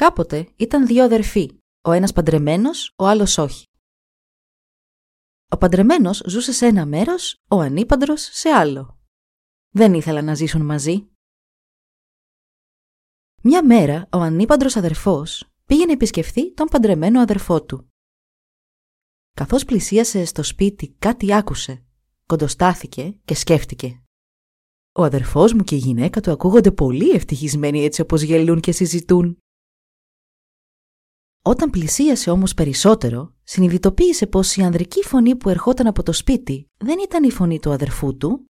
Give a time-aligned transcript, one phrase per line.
[0.00, 3.64] Κάποτε ήταν δύο αδερφοί, ο ένας παντρεμένος, ο άλλος όχι.
[5.48, 8.98] Ο παντρεμένος ζούσε σε ένα μέρος, ο ανήπαντρος σε άλλο.
[9.70, 11.08] Δεν ήθελαν να ζήσουν μαζί.
[13.42, 17.92] Μια μέρα ο ανήπαντρος αδερφός πήγε να επισκεφθεί τον παντρεμένο αδερφό του.
[19.36, 21.84] Καθώς πλησίασε στο σπίτι κάτι άκουσε,
[22.26, 24.02] κοντοστάθηκε και σκέφτηκε.
[24.92, 29.39] Ο αδερφός μου και η γυναίκα του ακούγονται πολύ ευτυχισμένοι έτσι όπως γελούν και συζητούν.
[31.42, 36.98] Όταν πλησίασε όμως περισσότερο, συνειδητοποίησε πως η ανδρική φωνή που ερχόταν από το σπίτι δεν
[36.98, 38.44] ήταν η φωνή του αδερφού του.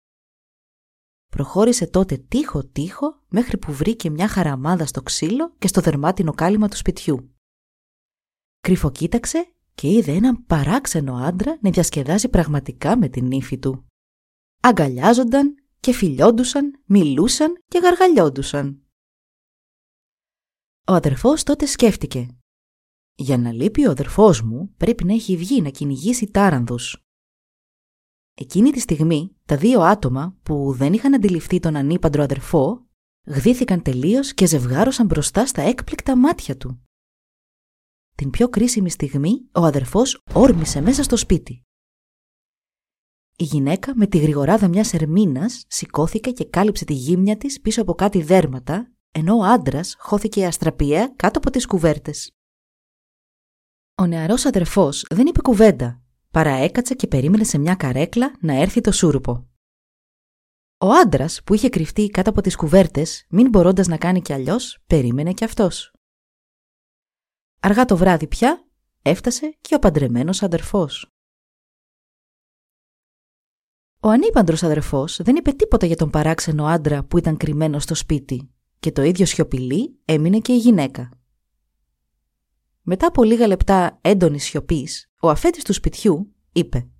[1.30, 6.77] Προχώρησε τότε τείχο-τείχο μέχρι που βρήκε μια χαραμάδα στο ξύλο και στο δερμάτινο κάλυμα του
[6.77, 7.34] σπιτιού.
[8.60, 13.86] Κρυφοκοίταξε και είδε έναν παράξενο άντρα να διασκεδάζει πραγματικά με την ύφη του.
[14.60, 18.82] Αγκαλιάζονταν και φιλιόντουσαν, μιλούσαν και γαργαλιόντουσαν.
[20.86, 22.39] Ο αδερφός τότε σκέφτηκε
[23.20, 27.04] «Για να λείπει ο αδερφός μου πρέπει να έχει βγει να κυνηγήσει τάρανδους».
[28.34, 32.86] Εκείνη τη στιγμή τα δύο άτομα που δεν είχαν αντιληφθεί τον ανήπαντρο αδερφό
[33.26, 36.80] γδύθηκαν τελείως και ζευγάρωσαν μπροστά στα έκπληκτα μάτια του.
[38.14, 41.62] Την πιο κρίσιμη στιγμή ο αδερφός όρμησε μέσα στο σπίτι.
[43.36, 47.94] Η γυναίκα με τη γρηγοράδα μιας ερμήνας σηκώθηκε και κάλυψε τη γύμνια της πίσω από
[47.94, 52.34] κάτι δέρματα, ενώ ο άντρας χώθηκε αστραπιαία κάτω από τις κουβέρτες.
[54.01, 58.81] Ο νεαρός αδερφός δεν είπε κουβέντα, παρά έκατσε και περίμενε σε μια καρέκλα να έρθει
[58.81, 59.49] το σούρουπο.
[60.78, 64.78] Ο άντρας που είχε κρυφτεί κάτω από τις κουβέρτες, μην μπορώντας να κάνει κι αλλιώς,
[64.87, 65.93] περίμενε κι αυτός.
[67.60, 68.69] Αργά το βράδυ πια
[69.03, 71.10] έφτασε και ο παντρεμένος αδερφός.
[74.00, 78.50] Ο ανήπαντρος αδερφός δεν είπε τίποτα για τον παράξενο άντρα που ήταν κρυμμένο στο σπίτι
[78.78, 81.19] και το ίδιο σιωπηλή έμεινε και η γυναίκα.
[82.93, 86.91] Μετά από λίγα λεπτά έντονης σιωπής, ο αφέτης του σπιτιού είπε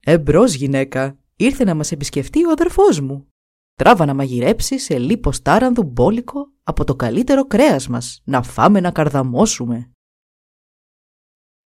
[0.00, 3.28] «Εμπρός γυναίκα, ήρθε να μας επισκεφτεί ο αδερφός μου.
[3.74, 8.92] Τράβα να μαγειρέψει σε λίπος τάρανδου μπόλικο από το καλύτερο κρέας μας, να φάμε να
[8.92, 9.90] καρδαμώσουμε».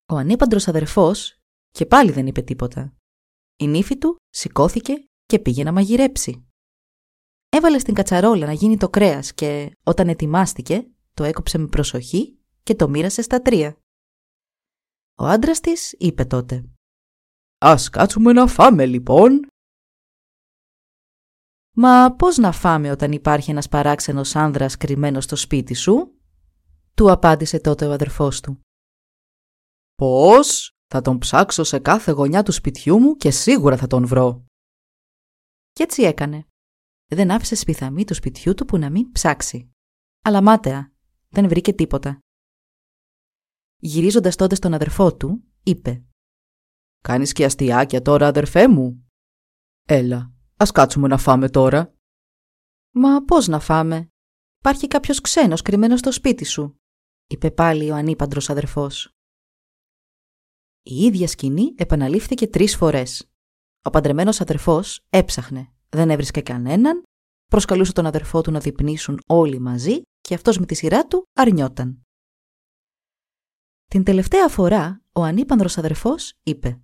[0.08, 2.96] Ο ανήπαντρος αδερφός και πάλι δεν είπε τίποτα
[3.56, 6.46] η νύφη του σηκώθηκε και πήγε να μαγειρέψει.
[7.48, 12.74] Έβαλε στην κατσαρόλα να γίνει το κρέας και όταν ετοιμάστηκε το έκοψε με προσοχή και
[12.74, 13.78] το μοίρασε στα τρία.
[15.18, 16.64] Ο άντρας της είπε τότε
[17.58, 19.46] «Ας κάτσουμε να φάμε λοιπόν».
[21.76, 26.18] «Μα πώς να φάμε όταν υπάρχει ένας παράξενος άνδρας κρυμμένος στο σπίτι σου»
[26.94, 28.60] του απάντησε τότε ο αδερφός του.
[29.94, 34.44] «Πώς» Θα τον ψάξω σε κάθε γωνιά του σπιτιού μου και σίγουρα θα τον βρω.
[35.72, 36.46] Κι έτσι έκανε.
[37.06, 39.72] Δεν άφησε σπιθαμή του σπιτιού του που να μην ψάξει.
[40.22, 40.92] Αλλά μάταια,
[41.28, 42.18] δεν βρήκε τίποτα.
[43.86, 46.04] Γυρίζοντας τότε στον αδερφό του, είπε
[47.00, 49.10] «Κάνεις και αστιάκια τώρα, αδερφέ μου»
[49.88, 51.94] «Έλα, ας κάτσουμε να φάμε τώρα»
[52.94, 54.08] «Μα πώς να φάμε»
[54.58, 56.76] «Υπάρχει κάποιος ξένος κρυμμένος στο σπίτι σου»
[57.26, 59.14] είπε πάλι ο ανήπαντρος αδερφός.
[60.82, 63.30] Η ίδια σκηνή επαναλήφθηκε τρεις φορές.
[63.82, 67.02] Ο παντρεμένος αδερφός έψαχνε, δεν έβρισκε κανέναν,
[67.46, 71.98] προσκαλούσε τον αδερφό του να διπνήσουν όλοι μαζί και αυτός με τη σειρά του αρνιόταν.
[73.94, 76.80] Την τελευταία φορά ο ανήπανδρος αδερφός είπε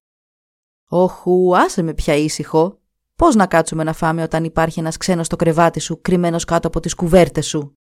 [0.89, 2.81] «Όχου, άσε με πια ήσυχο.
[3.17, 6.81] Πώς να κάτσουμε να φάμε όταν υπάρχει ένας ξένος στο κρεβάτι σου, κρυμμένος κάτω από
[6.81, 7.79] τις κουβέρτες σου»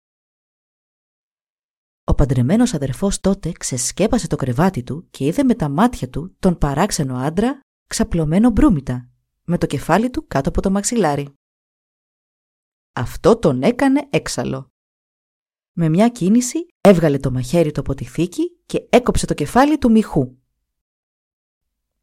[2.04, 6.58] Ο παντρεμένος αδερφός τότε ξεσκέπασε το κρεβάτι του και είδε με τα μάτια του τον
[6.58, 9.10] παράξενο άντρα ξαπλωμένο μπρούμητα,
[9.44, 11.34] με το κεφάλι του κάτω από το μαξιλάρι.
[12.94, 14.72] Αυτό τον έκανε έξαλλο.
[15.80, 19.92] Με μια κίνηση έβγαλε το μαχαίρι του από τη θήκη και έκοψε το κεφάλι του
[19.92, 20.38] μυχού.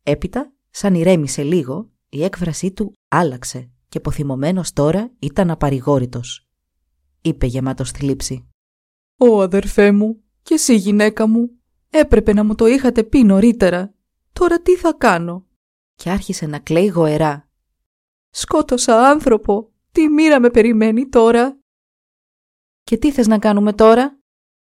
[0.03, 6.49] Έπειτα, σαν ηρέμησε λίγο, η έκφρασή του άλλαξε και ποθυμωμένος τώρα ήταν απαρηγόρητος.
[7.21, 8.49] Είπε γεμάτος θλίψη.
[9.17, 11.51] «Ω αδερφέ μου, και εσύ γυναίκα μου,
[11.91, 13.95] έπρεπε να μου το είχατε πει νωρίτερα.
[14.33, 15.47] Τώρα τι θα κάνω»
[15.95, 17.49] και άρχισε να κλαίει γοερά.
[18.31, 21.59] «Σκότωσα άνθρωπο, τι μοίρα με περιμένει τώρα»
[22.85, 24.19] Και τι θες να κάνουμε τώρα»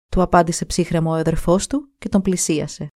[0.09, 2.89] του απάντησε ψύχρεμα ο αδερφός του και τον πλησίασε.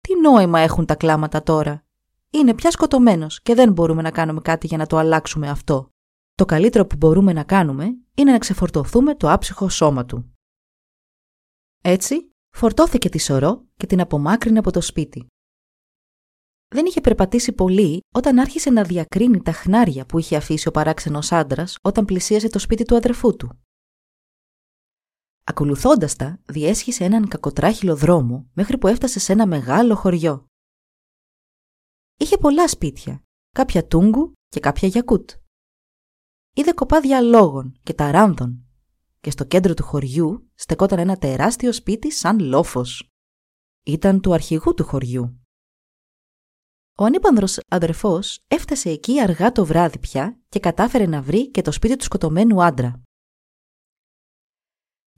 [0.00, 1.84] «Τι νόημα έχουν τα κλάματα τώρα;
[2.30, 5.88] Είναι πια σκοτωμένος και δεν μπορούμε να κάνουμε κάτι για να το αλλάξουμε αυτό.
[6.34, 10.36] Το καλύτερο που μπορούμε να κάνουμε είναι να ξεφορτωθούμε το άψυχο σώμα του».
[11.82, 15.26] Έτσι, φορτώθηκε τη σωρό και την απομάκρυνε από το σπίτι.
[16.68, 21.32] Δεν είχε περπατήσει πολύ όταν άρχισε να διακρίνει τα χνάρια που είχε αφήσει ο παράξενος
[21.32, 23.62] άντρας όταν πλησίασε το σπίτι του αδερφού του.
[25.44, 30.46] Ακολουθώντας τα, διέσχισε έναν κακοτράχυλο δρόμο μέχρι που έφτασε σε ένα μεγάλο χωριό.
[32.16, 33.22] Είχε πολλά σπίτια,
[33.54, 35.30] κάποια τούγκου και κάποια γιακούτ.
[36.54, 38.66] Είδε κοπάδια λόγων και ταράνδων
[39.20, 43.10] και στο κέντρο του χωριού στεκόταν ένα τεράστιο σπίτι σαν λόφος.
[43.84, 45.40] Ήταν του αρχηγού του χωριού.
[46.98, 51.72] Ο ανήπανδρος αδερφός έφτασε εκεί αργά το βράδυ πια και κατάφερε να βρει και το
[51.72, 53.02] σπίτι του σκοτωμένου άντρα.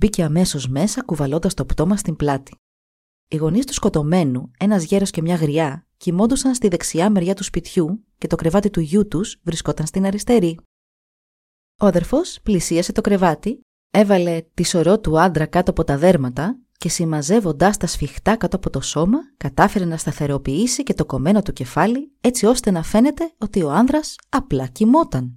[0.04, 2.56] Μπήκε αμέσως μέσα κουβαλώντας το πτώμα στην πλάτη.
[3.28, 8.04] Οι γονείς του σκοτωμένου, ένας γέρος και μια γριά, κοιμόντουσαν στη δεξιά μεριά του σπιτιού
[8.18, 10.58] και το κρεβάτι του γιού τους βρισκόταν στην αριστερή.
[11.80, 13.60] Ο αδερφός πλησίασε το κρεβάτι,
[13.90, 18.70] έβαλε τη σωρό του άντρα κάτω από τα δέρματα και συμμαζεύοντάς τα σφιχτά κάτω από
[18.70, 23.62] το σώμα, κατάφερε να σταθεροποιήσει και το κομμένο του κεφάλι, έτσι ώστε να φαίνεται ότι
[23.62, 25.36] ο άνδρας απλά κοιμόταν.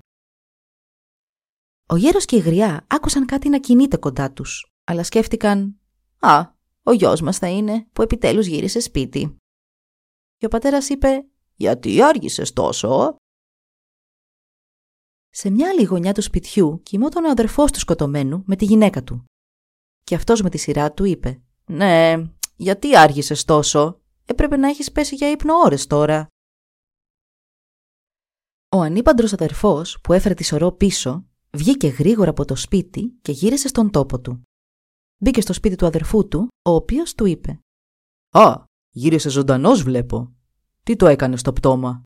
[1.90, 5.80] Ο γέρος και η γριά άκουσαν κάτι να κινείται κοντά τους, αλλά σκέφτηκαν
[6.20, 9.38] «Α, ο γιος μας θα είναι που επιτέλους γύρισε σπίτι».
[10.38, 11.26] Και ο πατέρας είπε
[11.56, 13.16] «Γιατί άργησες τόσο»
[15.30, 19.26] Σε μια άλλη γωνιά του σπιτιού κοιμόταν ο αδερφός του σκοτωμένου με τη γυναίκα του.
[20.04, 22.14] Και αυτός με τη σειρά του είπε «Ναι,
[22.56, 26.28] γιατί άργησες τόσο, έπρεπε να έχεις πέσει για ύπνο ώρες τώρα».
[28.76, 33.68] Ο ανήπαντρος αδερφός που έφερε τη σωρό πίσω βγήκε γρήγορα από το σπίτι και γύρισε
[33.68, 34.42] στον τόπο του.
[35.18, 37.60] Μπήκε στο σπίτι του αδερφού του, ο οποίος του είπε
[38.30, 40.34] «Α, γύρισε ζωντανός βλέπω.
[40.84, 42.02] Τι το έκανες στο πτώμα»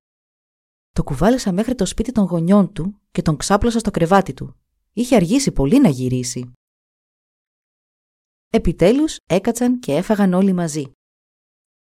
[0.92, 4.56] Το κουβάλισα μέχρι το σπίτι των γονιών του και τον ξάπλωσα στο κρεβάτι του.
[4.94, 6.52] Είχε αργήσει πολύ να γυρίσει.
[8.50, 10.92] Επιτέλους έκατσαν και έφαγαν όλοι μαζί.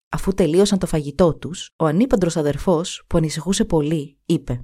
[0.08, 4.60] Αφού τελείωσαν το φαγητό τους, ο ανήπαντρος αδερφός, που ανησυχούσε πολύ, είπε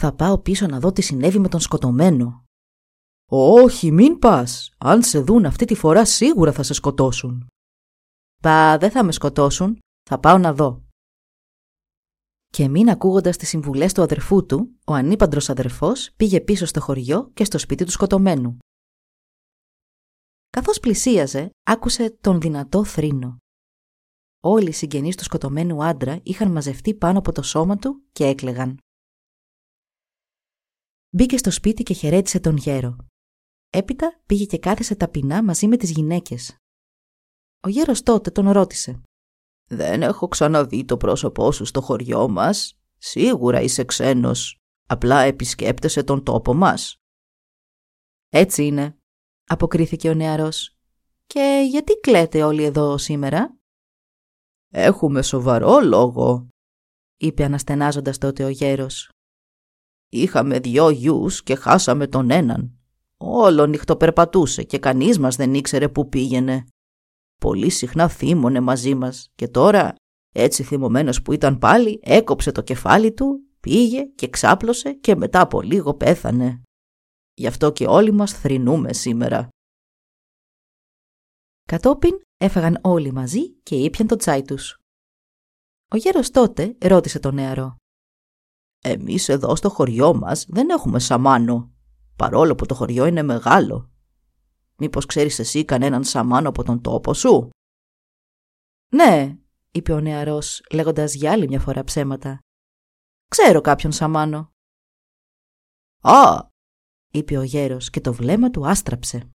[0.00, 2.44] «Θα πάω πίσω να δω τι συνέβη με τον σκοτωμένο».
[3.30, 4.74] «Όχι, μην πας.
[4.78, 7.46] Αν σε δουν αυτή τη φορά σίγουρα θα σε σκοτώσουν».
[8.42, 9.78] «Πα, δεν θα με σκοτώσουν.
[10.10, 10.82] Θα πάω να δω».
[12.46, 17.30] Και μην ακούγοντας τις συμβουλές του αδερφού του, ο ανήπαντρος αδερφός πήγε πίσω στο χωριό
[17.34, 18.58] και στο σπίτι του σκοτωμένου.
[20.50, 23.36] Καθώς πλησίαζε, άκουσε τον δυνατό θρήνο.
[24.42, 28.78] Όλοι οι συγγενείς του σκοτωμένου άντρα είχαν μαζευτεί πάνω από το σώμα του και έκλεγαν.
[31.10, 32.96] Μπήκε στο σπίτι και χαιρέτησε τον γέρο.
[33.70, 36.56] Έπειτα πήγε και κάθισε ταπεινά μαζί με τις γυναίκες.
[37.60, 39.02] Ο γέρος τότε τον ρώτησε.
[39.70, 42.78] «Δεν έχω ξαναδεί το πρόσωπό σου στο χωριό μας.
[42.98, 44.60] Σίγουρα είσαι ξένος.
[44.86, 46.96] Απλά επισκέπτεσαι τον τόπο μας».
[48.28, 48.98] «Έτσι είναι»,
[49.44, 50.76] αποκρίθηκε ο νεαρός.
[51.26, 53.58] «Και γιατί κλαίτε όλοι εδώ σήμερα»
[54.70, 56.48] «Έχουμε σοβαρό λόγο»,
[57.16, 59.10] είπε αναστενάζοντας τότε ο γέρος.
[60.08, 62.72] «Είχαμε δυο γιους και χάσαμε τον έναν.
[63.16, 66.64] Όλο νυχτοπερπατούσε και κανείς μας δεν ήξερε που πήγαινε.
[67.40, 69.94] Πολύ συχνά θύμωνε μαζί μας και τώρα,
[70.34, 75.60] έτσι θυμωμένος που ήταν πάλι, έκοψε το κεφάλι του, πήγε και ξάπλωσε και μετά από
[75.62, 76.62] λίγο πέθανε.
[77.34, 79.48] Γι' αυτό και όλοι μας θρυνούμε σήμερα.
[81.68, 84.76] Κατόπιν έφαγαν όλοι μαζί και ήπιαν το τσάι τους.
[85.90, 87.76] Ο γέρος τότε ρώτησε τον νεαρό.
[88.80, 91.72] «Εμείς εδώ στο χωριό μας δεν έχουμε σαμάνο,
[92.16, 93.90] παρόλο που το χωριό είναι μεγάλο.
[94.76, 97.50] Μήπως ξέρεις εσύ κανέναν σαμάνο από τον τόπο σου»
[98.92, 99.38] «Ναι»,
[99.70, 102.38] είπε ο νεαρός λέγοντας για άλλη μια φορά ψέματα.
[103.28, 104.52] «Ξέρω κάποιον σαμάνο».
[106.00, 106.48] «Α»,
[107.10, 109.30] είπε ο γέρος και το βλέμμα του άστραψε.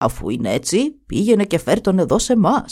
[0.00, 2.64] Αφού είναι έτσι, πήγαινε και φέρ τον εδώ σε εμά.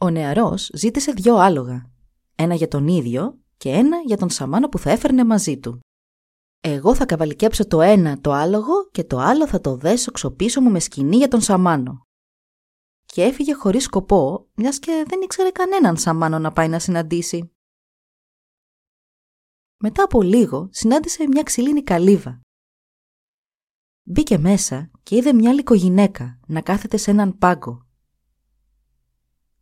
[0.00, 1.90] Ο νεαρός ζήτησε δυο άλογα.
[2.38, 5.80] Ένα για τον ίδιο και ένα για τον σαμάνο που θα έφερνε μαζί του.
[6.60, 10.70] Εγώ θα καβαλικέψω το ένα το άλογο και το άλλο θα το δέσω ξοπίσω μου
[10.70, 12.02] με σκηνή για τον σαμάνο.
[13.04, 17.52] Και έφυγε χωρίς σκοπό, μιας και δεν ήξερε κανέναν σαμάνο να πάει να συναντήσει.
[19.80, 22.40] Μετά από λίγο συνάντησε μια ξυλίνη καλύβα
[24.10, 27.87] Μπήκε μέσα και είδε μια λικογυναίκα να κάθεται σε έναν πάγκο.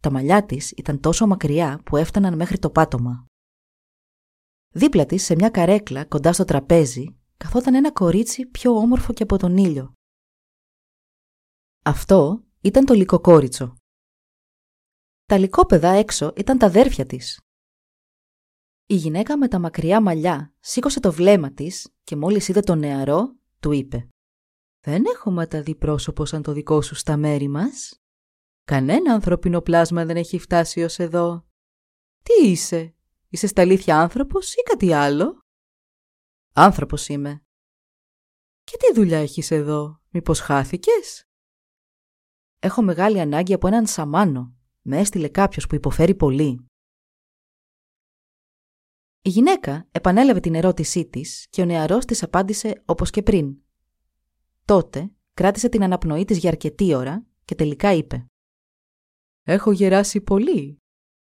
[0.01, 3.27] Τα μαλλιά της ήταν τόσο μακριά που έφταναν μέχρι το πάτωμα.
[4.75, 9.37] Δίπλα της, σε μια καρέκλα κοντά στο τραπέζι, καθόταν ένα κορίτσι πιο όμορφο και από
[9.39, 9.93] τον ήλιο.
[11.85, 13.77] Αυτό ήταν το λικοκόριτσο.
[15.25, 17.41] Τα λικόπαιδα έξω ήταν τα αδέρφια της.
[18.87, 23.37] Η γυναίκα με τα μακριά μαλλιά σήκωσε το βλέμμα της και μόλις είδε τον νεαρό,
[23.61, 24.09] του είπε
[24.81, 28.01] «Δεν έχουμε τα δει πρόσωπο σαν το δικό σου στα μέρη μας.
[28.67, 31.47] Κανένα ανθρωπινό πλάσμα δεν έχει φτάσει ως εδώ.
[32.23, 32.95] Τι είσαι,
[33.29, 35.39] είσαι στα αλήθεια άνθρωπος ή κάτι άλλο»
[36.53, 37.45] «Άνθρωπος είμαι».
[38.65, 41.25] «Και τι δουλειά έχεις εδώ, μήπως χάθηκες»
[42.59, 44.55] «Έχω μεγάλη ανάγκη από έναν σαμάνο.
[44.83, 46.67] Με έστειλε κάποιος που υποφέρει πολύ».
[49.23, 53.57] Η γυναίκα επανέλαβε την ερώτησή της και ο νεαρός της απάντησε όπως και πριν.
[54.65, 58.31] Τότε κράτησε την αναπνοή της για αρκετή ώρα και τελικά είπε
[59.49, 60.79] «Έχω γεράσει πολύ.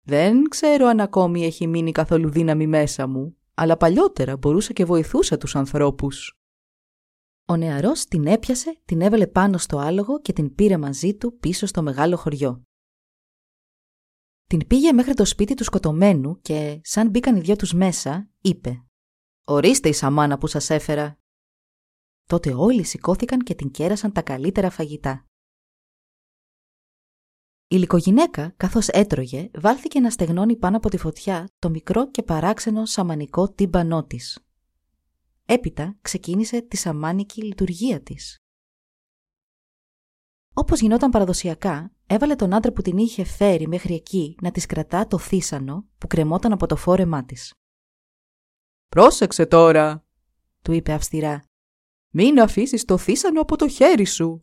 [0.06, 5.36] Δεν ξέρω αν ακόμη έχει μείνει καθόλου δύναμη μέσα μου, αλλά παλιότερα μπορούσα και βοηθούσα
[5.36, 6.32] τους ανθρώπους».
[7.44, 11.66] Ο νεαρός την έπιασε, την έβαλε πάνω στο άλογο και την πήρε μαζί του πίσω
[11.66, 12.62] στο μεγάλο χωριό.
[14.44, 18.84] Την πήγε μέχρι το σπίτι του σκοτωμένου και, σαν μπήκαν οι δυο τους μέσα, είπε
[19.44, 21.18] «Ορίστε η σαμάνα που σας έφερα».
[22.26, 25.27] Τότε όλοι σηκώθηκαν και την κέρασαν τα καλύτερα φαγητά.
[27.70, 32.84] Η λικογυναίκα, καθώς έτρωγε, βάλθηκε να στεγνώνει πάνω από τη φωτιά το μικρό και παράξενο
[32.84, 34.38] σαμανικό τύμπανό της.
[35.44, 38.36] Έπειτα ξεκίνησε τη σαμάνικη λειτουργία της.
[40.54, 45.06] Όπως γινόταν παραδοσιακά, έβαλε τον άντρα που την είχε φέρει μέχρι εκεί να της κρατά
[45.06, 47.54] το θύσανο που κρεμόταν από το φόρεμά της.
[48.88, 50.04] «Πρόσεξε τώρα»,
[50.62, 51.44] του είπε αυστηρά.
[52.10, 54.40] «Μην αφήσεις το θύσανο από το χέρι σου».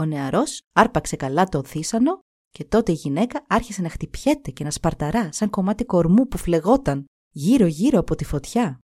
[0.00, 4.70] Ο νεαρός άρπαξε καλά το θύσανο και τότε η γυναίκα άρχισε να χτυπιέται και να
[4.70, 8.78] σπαρταρά σαν κομμάτι κορμού που φλεγόταν γύρω-γύρω από τη φωτιά.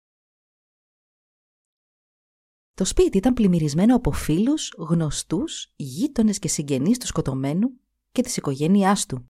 [2.74, 7.80] Το σπίτι ήταν πλημμυρισμένο από φίλους, γνωστούς, γείτονες και συγγενείς του σκοτωμένου
[8.12, 9.26] και της οικογένειάς του.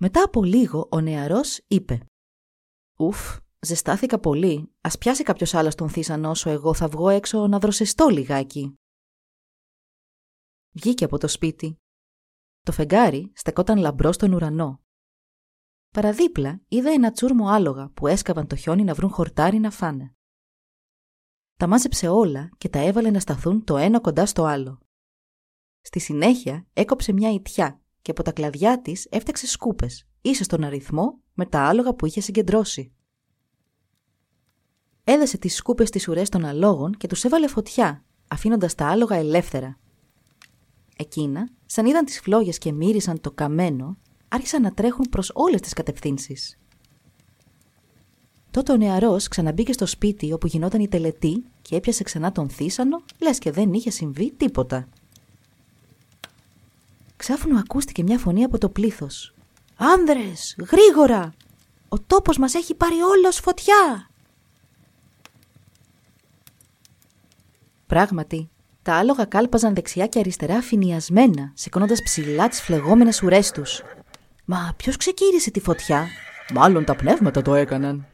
[0.00, 2.06] Μετά από λίγο ο νεαρός είπε
[2.98, 4.70] «Ουφ, ζεστάθηκα πολύ.
[4.80, 8.76] Ας πιάσει κάποιος άλλος τον θύσανο όσο εγώ θα βγω έξω να δροσιστώ λιγάκι».
[10.72, 11.80] Βγήκε από το σπίτι.
[12.62, 14.80] Το φεγγάρι στεκόταν λαμπρό στον ουρανό.
[15.90, 20.14] Παραδίπλα είδα ένα τσούρμο άλογα που έσκαβαν το χιόνι να βρουν χορτάρι να φάνε.
[21.56, 24.80] Τα μάζεψε όλα και τα έβαλε να σταθούν το ένα κοντά στο άλλο.
[25.80, 31.20] Στη συνέχεια έκοψε μια ιτιά και από τα κλαδιά της έφτιαξε σκούπες, ίσως στον αριθμό
[31.32, 32.92] με τα άλογα που είχε συγκεντρώσει.
[35.04, 39.80] Έδεσε τις σκούπες στις ουρές των αλόγων και τους έβαλε φωτιά, αφήνοντας τα άλογα ελεύθερα.
[41.02, 43.96] Εκείνα, σαν είδαν τις φλόγες και μύρισαν το καμένο,
[44.28, 46.58] άρχισαν να τρέχουν προς όλες τις κατευθύνσεις.
[48.50, 53.02] Τότε ο νεαρός ξαναμπήκε στο σπίτι όπου γινόταν η τελετή και έπιασε ξανά τον θύσανο,
[53.18, 54.88] λες και δεν είχε συμβεί τίποτα.
[57.16, 59.34] Ξάφνου ακούστηκε μια φωνή από το πλήθος.
[59.76, 61.34] «Άνδρες, γρήγορα!
[61.88, 64.10] Ο τόπος μας έχει πάρει όλος φωτιά!»
[67.86, 68.50] Πράγματι,
[68.82, 73.82] τα άλογα κάλπαζαν δεξιά και αριστερά αφηνιασμένα, σηκώνοντας ψηλά τις φλεγόμενες ουρές τους.
[74.44, 76.06] Μα ποιος ξεκίνησε τη φωτιά,
[76.54, 78.06] Μάλλον τα πνεύματα το έκαναν,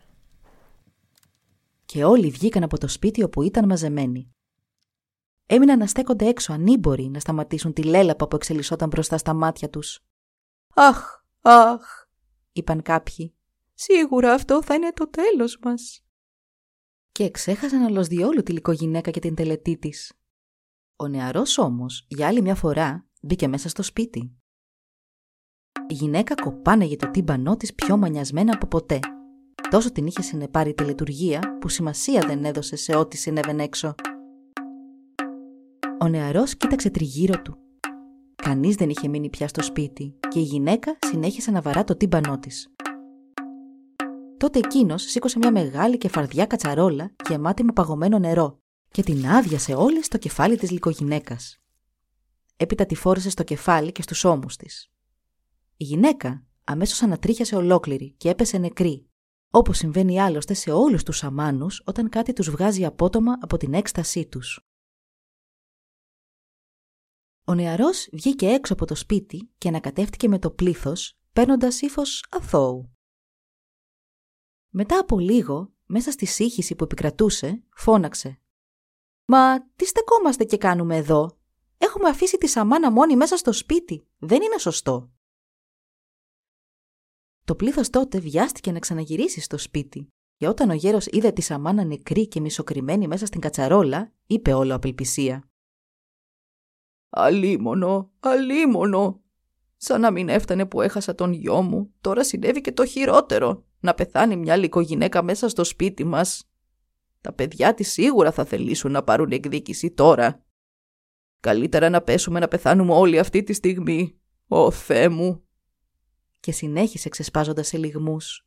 [1.85, 4.31] και όλοι βγήκαν από το σπίτι όπου ήταν μαζεμένοι.
[5.47, 10.01] Έμειναν να στέκονται έξω ανήμποροι να σταματήσουν τη λέλαπα που εξελισσόταν μπροστά στα μάτια τους.
[10.75, 12.07] «Αχ, αχ»,
[12.53, 13.35] είπαν κάποιοι,
[13.75, 16.03] «σίγουρα αυτό θα είναι το τέλος μας».
[17.13, 20.13] Και ξέχασαν όλος διόλου τη λικογυναίκα και την τελετή της.
[21.01, 24.33] Ο νεαρός όμως, για άλλη μια φορά, μπήκε μέσα στο σπίτι.
[25.89, 29.01] Η γυναίκα κοπάναγε το τύμπανό της πιο μανιασμένα από ποτέ
[29.71, 33.95] Τόσο την είχε συνεπάρει τη λειτουργία που σημασία δεν έδωσε σε ό,τι συνέβαινε έξω.
[36.01, 37.59] Ο νεαρός κοίταξε τριγύρω του.
[38.35, 42.39] Κανείς δεν είχε μείνει πια στο σπίτι και η γυναίκα συνέχισε να βαρά το τύμπανό
[42.39, 42.73] της.
[44.37, 49.75] Τότε εκείνος σήκωσε μια μεγάλη και φαρδιά κατσαρόλα γεμάτη με παγωμένο νερό και την άδειασε
[49.75, 51.61] όλη στο κεφάλι της λικογυναίκας.
[52.57, 54.93] Έπειτα τη φόρεσε στο κεφάλι και στους ώμους της.
[55.77, 59.09] Η γυναίκα αμέσως ανατρίχιασε ολόκληρη και έπεσε νεκρή
[59.51, 64.27] όπως συμβαίνει άλλωστε σε όλους τους σαμάνους όταν κάτι τους βγάζει απότομα από την έκστασή
[64.27, 64.67] τους.
[67.45, 72.93] Ο νεαρός βγήκε έξω από το σπίτι και ανακατεύτηκε με το πλήθος, παίρνοντας ύφος αθώου.
[74.69, 78.41] Μετά από λίγο, μέσα στη σύγχυση που επικρατούσε, φώναξε.
[79.31, 81.39] «Μα τι στεκόμαστε και κάνουμε εδώ;
[81.79, 84.07] Έχουμε αφήσει τη σαμάνα μόνη μέσα στο σπίτι.
[84.19, 85.11] Δεν είναι σωστό».
[87.45, 91.85] Το πλήθος τότε βιάστηκε να ξαναγυρίσει στο σπίτι Και όταν ο γέρος είδε τη σαμάνα
[91.85, 95.49] νεκρή και μισοκριμένη μέσα στην κατσαρόλα, είπε όλο απελπισία.
[97.09, 99.23] «Αλίμονο, αλίμονο!
[99.77, 103.95] Σαν να μην έφτανε που έχασα τον γιο μου, τώρα συνέβη και το χειρότερο, να
[103.95, 106.48] πεθάνει μια λικογυναίκα μέσα στο σπίτι μας.
[107.21, 110.45] Τα παιδιά της σίγουρα θα θελήσουν να πάρουν εκδίκηση τώρα.
[111.41, 114.21] Καλύτερα να πέσουμε να πεθάνουμε όλοι αυτή τη στιγμή.
[114.49, 115.43] Ω Θεέ μου!
[116.41, 118.47] Και συνέχισε ξεσπάζοντας σε λιγμούς.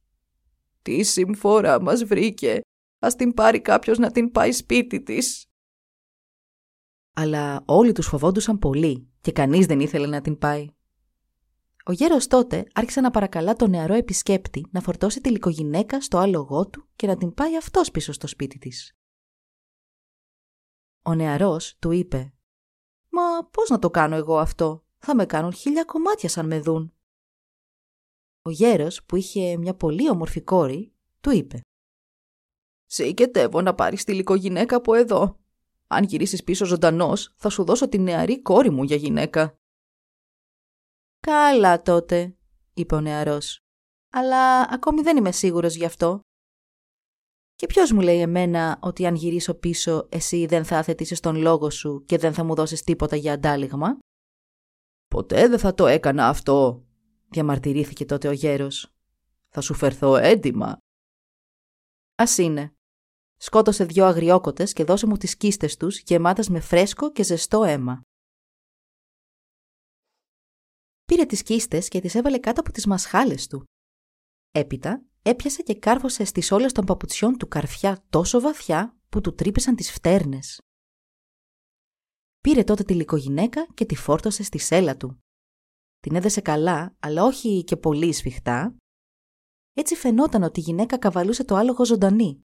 [0.82, 2.60] Τι συμφορά μας βρήκε.
[3.00, 5.46] Ας την πάρει κάποιος να την πάει σπίτι της.
[7.14, 10.68] Αλλά όλοι τους φοβόντουσαν πολύ και κανείς δεν ήθελε να την πάει.
[11.86, 16.68] Ο γέρος τότε άρχισε να παρακαλά τον νεαρό επισκέπτη να φορτώσει τη λικογυναίκα στο άλογό
[16.70, 18.96] του και να την πάει αυτός πίσω στο σπίτι της.
[21.02, 22.34] Ο νεαρός του είπε
[23.10, 26.94] «Μα πώς να το κάνω εγώ αυτό, θα με κάνουν χίλια κομμάτια σαν με δουν».
[28.42, 31.62] Ο γέρος που είχε μια πολύ όμορφη κόρη του είπε
[32.86, 35.40] «Σηκετεύω να πάρεις τη λικογυναίκα από εδώ.
[35.88, 39.61] Αν γυρίσεις πίσω ζωντανός θα σου δώσω τη νεαρή κόρη μου για γυναίκα».
[41.28, 42.36] «Καλά τότε»,
[42.74, 43.60] είπε ο νεαρός.
[44.12, 46.20] «Αλλά ακόμη δεν είμαι σίγουρος γι' αυτό».
[47.56, 51.70] «Και ποιος μου λέει εμένα ότι αν γυρίσω πίσω εσύ δεν θα αθετήσεις τον λόγο
[51.70, 53.98] σου και δεν θα μου δώσεις τίποτα για αντάλληγμα»
[55.08, 56.86] «Ποτέ δεν θα το έκανα αυτό»,
[57.30, 58.94] διαμαρτυρήθηκε τότε ο γέρος.
[59.50, 60.78] «Θα σου φερθώ έντιμα».
[62.16, 62.74] «Ας είναι.
[63.38, 68.02] Σκότωσε δυο αγριόκοτες και δώσε μου τις κίστες τους γεμάτες με φρέσκο και ζεστό αίμα.
[71.12, 73.64] Πήρε τις κίστες και τις έβαλε κάτω από τις μασχάλες του.
[74.52, 79.76] Έπειτα έπιασε και κάρφωσε στις όλες των παπουτσιών του καρφιά τόσο βαθιά που του τρύπησαν
[79.76, 80.62] τις φτέρνες.
[82.42, 85.20] Πήρε τότε τη λικογυναίκα και τη φόρτωσε στη σέλα του.
[86.00, 88.76] Την έδεσε καλά, αλλά όχι και πολύ σφιχτά.
[89.74, 92.42] Έτσι φαινόταν ότι η γυναίκα καβαλούσε το άλογο ζωντανή.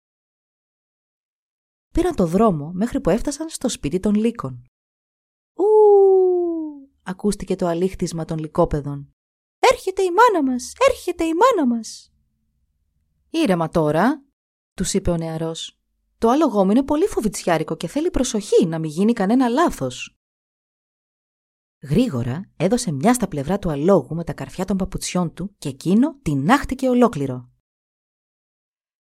[1.94, 4.64] Πήραν το δρόμο μέχρι που έφτασαν στο σπίτι των λύκων.
[5.54, 6.23] «Ου!»
[7.04, 9.14] Ακούστηκε το αλήχτισμα των λυκόπεδων.
[9.72, 10.72] «Έρχεται η μάνα μας!
[10.90, 12.12] Έρχεται η μάνα μας!»
[13.30, 14.24] «Ήρεμα τώρα»,
[14.74, 15.78] τους είπε ο νεαρός.
[16.18, 20.18] «Το άλογό μου είναι πολύ φοβητσιάρικο και θέλει προσοχή να μην γίνει κανένα λάθος».
[21.82, 26.18] Γρήγορα έδωσε μια στα πλευρά του αλόγου με τα καρφιά των παπουτσιών του και εκείνο
[26.22, 27.48] την άχτηκε ολόκληρο.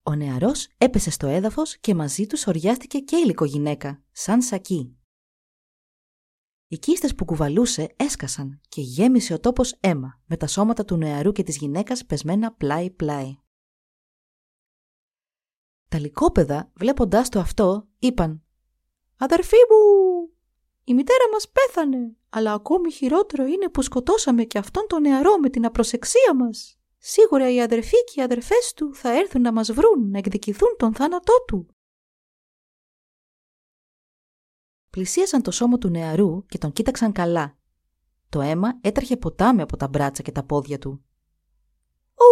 [0.04, 4.98] Ο νεαρός έπεσε στο έδαφος και μαζί του οριάστηκε και η λικογυναίκα, σαν σακί.
[6.74, 11.32] Οι κίστες που κουβαλούσε έσκασαν και γέμισε ο τόπος αίμα με τα σώματα του νεαρού
[11.32, 13.38] και της γυναίκας πεσμένα πλάι-πλάι.
[15.90, 18.44] Τα λικόπεδα, βλέποντάς το αυτό, είπαν
[19.18, 20.30] «Αδερφή μου,
[20.84, 25.50] η μητέρα μας πέθανε, αλλά ακόμη χειρότερο είναι που σκοτώσαμε και αυτόν τον νεαρό με
[25.50, 26.80] την απροσεξία μας.
[26.98, 30.94] Σίγουρα οι αδερφοί και οι αδερφές του θα έρθουν να μας βρουν, να εκδικηθούν τον
[30.94, 31.73] θάνατό του».
[34.94, 37.58] Πλησίασαν το σώμα του νεαρού και τον κοίταξαν καλά.
[38.30, 41.06] Το αίμα έτρεχε ποτάμι από τα μπράτσα και τα πόδια του.
[42.14, 42.30] «Ου,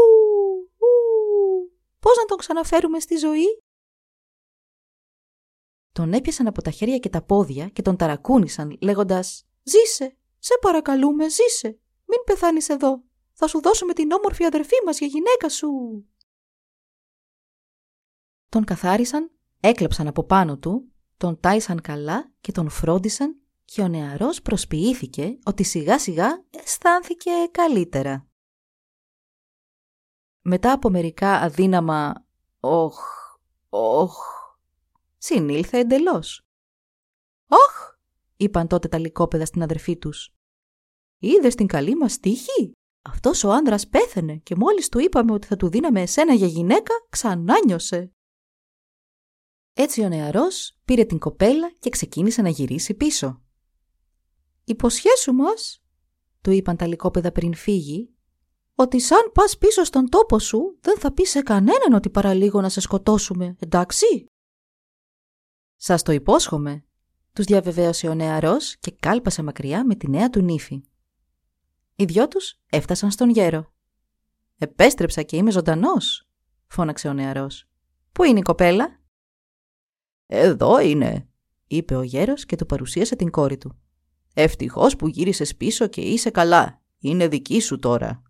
[0.78, 3.64] ου, πώς να τον ξαναφέρουμε στη ζωή»
[5.92, 11.30] Τον έπιασαν από τα χέρια και τα πόδια και τον ταρακούνησαν λέγοντας «Ζήσε, σε παρακαλούμε,
[11.30, 11.68] ζήσε,
[12.06, 15.70] μην πεθάνεις εδώ, θα σου δώσουμε την όμορφη αδερφή μας για γυναίκα σου».
[18.50, 20.91] Τον καθάρισαν, έκλεψαν από πάνω του,
[21.22, 28.28] τον τάισαν καλά και τον φρόντισαν και ο νεαρός προσποιήθηκε ότι σιγά σιγά αισθάνθηκε καλύτερα.
[30.42, 32.26] Μετά από μερικά αδύναμα
[32.60, 33.00] «Οχ,
[33.70, 34.18] οχ»,
[35.18, 36.46] συνήλθε εντελώς.
[37.48, 37.96] «Όχ»,
[38.38, 40.34] είπαν τότε τα λικόπεδα στην αδερφή τους.
[41.18, 45.56] «Είδες την καλή μας τύχη» Αυτός ο άντρας πέθανε και μόλις του είπαμε ότι θα
[45.56, 48.12] του δίναμε εσένα για γυναίκα, ξανά νιώσε.
[49.74, 53.42] Έτσι ο νεαρός πήρε την κοπέλα και ξεκίνησε να γυρίσει πίσω.
[54.64, 55.84] «Υποσχέσου μας»,
[56.42, 58.14] του είπαν τα λικόπεδα πριν φύγει,
[58.76, 62.70] «ότι σαν πας πίσω στον τόπο σου δεν θα πεις σε κανέναν ότι παραλίγο να
[62.70, 64.26] σε σκοτώσουμε, εντάξει»
[65.76, 66.86] «Σας το υπόσχομαι»,
[67.34, 70.84] τους διαβεβαίωσε ο νεαρός και κάλπασε μακριά με τη νέα του νύφη.
[71.96, 73.74] Οι δυο τους έφτασαν στον γέρο.
[74.58, 76.30] «Επέστρεψα και είμαι ζωντανός»,
[76.68, 77.68] φώναξε ο νεαρός.
[78.12, 79.01] «Πού είναι η κοπέλα»
[80.34, 81.28] «Εδώ είναι»,
[81.68, 83.80] είπε ο γέρος και του παρουσίασε την κόρη του.
[84.34, 86.82] «Ευτυχώς που γύρισες πίσω και είσαι καλά.
[87.00, 88.22] Είναι δική σου τώρα».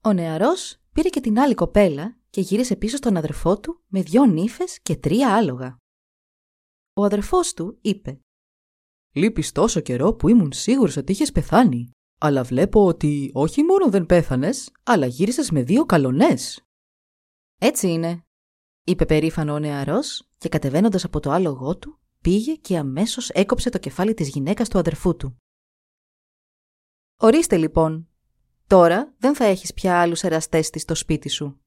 [0.00, 4.24] Ο νεαρός πήρε και την άλλη κοπέλα και γύρισε πίσω στον αδερφό του με δυο
[4.24, 5.76] νύφες και τρία άλογα.
[6.92, 8.20] Ο αδερφός του είπε
[9.12, 11.90] Λείπεις τόσο καιρό που ήμουν σίγουρος ότι είχες πεθάνει.
[12.18, 16.66] Αλλά βλέπω ότι όχι μόνο δεν πέθανες, αλλά γύρισες με δύο καλονές.
[17.58, 18.24] Έτσι είναι,
[18.84, 23.78] είπε περήφανο ο νεαρός και κατεβαίνοντας από το άλογό του, πήγε και αμέσως έκοψε το
[23.78, 25.36] κεφάλι της γυναίκας του αδερφού του.
[27.16, 28.08] Ορίστε λοιπόν,
[28.66, 31.60] τώρα δεν θα έχεις πια άλλους εραστές της στο σπίτι σου.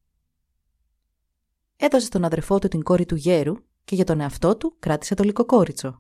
[1.76, 5.24] Έδωσε στον αδερφό του την κόρη του γέρου και για τον εαυτό του κράτησε το
[5.24, 6.00] λικοκόριτσο.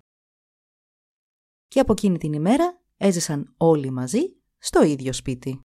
[1.68, 5.65] Και από εκείνη την ημέρα έζησαν όλοι μαζί στο ίδιο σπίτι.